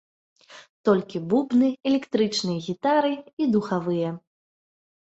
Толькі 0.89 1.21
бубны, 1.33 1.69
электрычныя 1.91 2.59
гітары 2.71 3.15
і 3.45 3.51
духавыя. 3.55 4.09